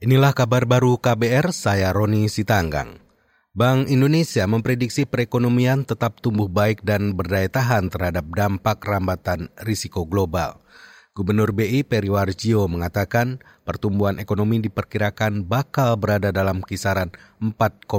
[0.00, 3.04] Inilah kabar baru KBR, saya Roni Sitanggang.
[3.52, 10.64] Bank Indonesia memprediksi perekonomian tetap tumbuh baik dan berdaya tahan terhadap dampak rambatan risiko global.
[11.12, 17.92] Gubernur BI Periwarjio mengatakan pertumbuhan ekonomi diperkirakan bakal berada dalam kisaran 4,5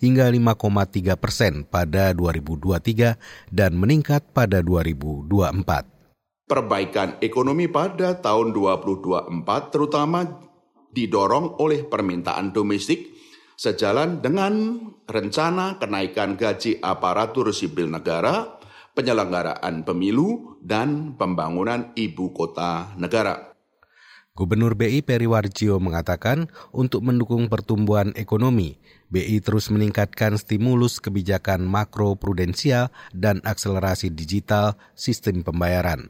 [0.00, 6.48] hingga 5,3 persen pada 2023 dan meningkat pada 2024.
[6.48, 10.48] Perbaikan ekonomi pada tahun 2024 terutama
[10.90, 13.14] didorong oleh permintaan domestik
[13.60, 18.56] sejalan dengan rencana kenaikan gaji aparatur sipil negara,
[18.96, 23.50] penyelenggaraan pemilu, dan pembangunan ibu kota negara.
[24.32, 28.80] Gubernur BI Periwarjio mengatakan untuk mendukung pertumbuhan ekonomi,
[29.12, 36.08] BI terus meningkatkan stimulus kebijakan makro prudensial dan akselerasi digital sistem pembayaran.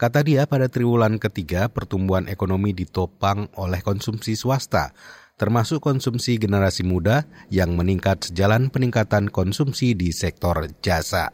[0.00, 4.96] Kata dia pada triwulan ketiga pertumbuhan ekonomi ditopang oleh konsumsi swasta,
[5.36, 11.28] termasuk konsumsi generasi muda yang meningkat sejalan peningkatan konsumsi di sektor jasa.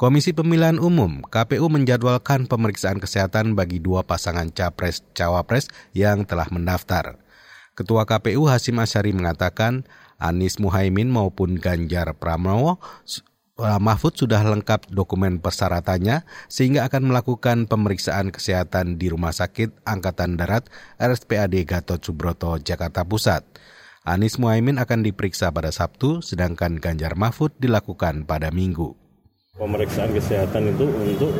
[0.00, 7.20] Komisi Pemilihan Umum KPU menjadwalkan pemeriksaan kesehatan bagi dua pasangan capres-cawapres yang telah mendaftar.
[7.76, 9.84] Ketua KPU Hasim Asyari mengatakan
[10.16, 12.80] Anies Muhaimin maupun Ganjar Pranowo
[13.60, 20.68] Mahfud sudah lengkap dokumen persyaratannya sehingga akan melakukan pemeriksaan kesehatan di Rumah Sakit Angkatan Darat
[21.00, 23.44] RSPAD Gatot Subroto, Jakarta Pusat.
[24.04, 28.99] Anies Muhaimin akan diperiksa pada Sabtu, sedangkan Ganjar Mahfud dilakukan pada Minggu.
[29.60, 31.36] Pemeriksaan kesehatan itu untuk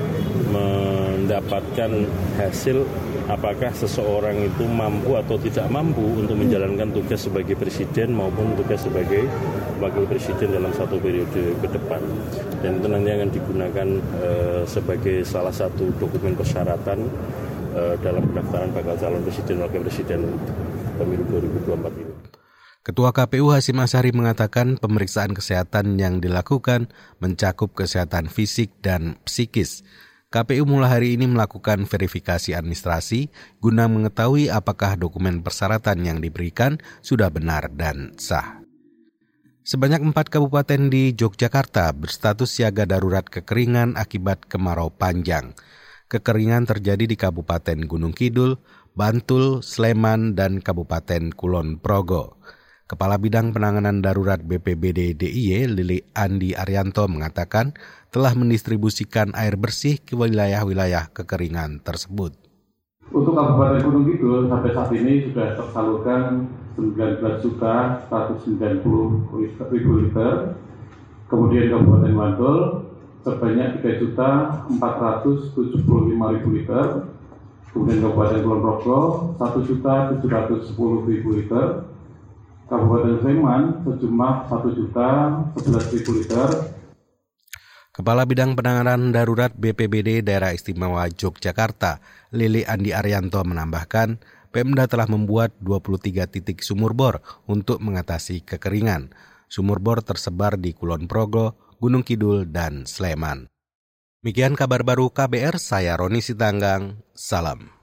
[0.53, 2.05] mendapatkan
[2.37, 2.85] hasil
[3.33, 9.25] apakah seseorang itu mampu atau tidak mampu untuk menjalankan tugas sebagai presiden maupun tugas sebagai
[9.81, 12.05] wakil presiden dalam satu periode ke depan.
[12.61, 13.89] Dan itu nanti akan digunakan
[14.21, 17.01] uh, sebagai salah satu dokumen persyaratan
[17.73, 20.29] uh, dalam pendaftaran bakal calon presiden wakil presiden
[21.01, 21.25] pemilu
[21.65, 22.10] 2024 ini.
[22.81, 26.89] Ketua KPU Hasim Asyari mengatakan pemeriksaan kesehatan yang dilakukan
[27.21, 29.85] mencakup kesehatan fisik dan psikis.
[30.33, 33.29] KPU mulai hari ini melakukan verifikasi administrasi
[33.61, 38.65] guna mengetahui apakah dokumen persyaratan yang diberikan sudah benar dan sah.
[39.61, 45.53] Sebanyak empat kabupaten di Yogyakarta berstatus siaga darurat kekeringan akibat kemarau panjang.
[46.09, 48.57] Kekeringan terjadi di Kabupaten Gunung Kidul,
[48.97, 52.40] Bantul, Sleman, dan Kabupaten Kulon Progo.
[52.91, 57.71] Kepala Bidang Penanganan Darurat BPBD DIY Lili Andi Arianto mengatakan
[58.11, 62.35] telah mendistribusikan air bersih ke wilayah-wilayah kekeringan tersebut.
[63.15, 68.83] Untuk Kabupaten Gunung Kidul sampai saat ini sudah tersalurkan 19 juta 190
[69.71, 70.59] ribu liter.
[71.31, 72.59] Kemudian Kabupaten Bantul
[73.23, 74.31] sebanyak 3 juta
[74.67, 77.07] 475 ribu liter.
[77.71, 78.99] Kemudian Kabupaten Kulon Progo
[79.39, 81.87] 1 juta 710 ribu liter
[82.71, 85.09] Kabupaten Sleman sejumlah 1 juta
[85.59, 86.49] 11 ribu liter.
[87.91, 91.99] Kepala Bidang Penanganan Darurat BPBD Daerah Istimewa Yogyakarta,
[92.31, 94.23] Lili Andi Arianto menambahkan,
[94.55, 97.19] Pemda telah membuat 23 titik sumur bor
[97.51, 99.11] untuk mengatasi kekeringan.
[99.51, 103.51] Sumur bor tersebar di Kulon Progo, Gunung Kidul, dan Sleman.
[104.23, 107.80] Demikian kabar baru KBR, saya Roni Sitanggang, salam.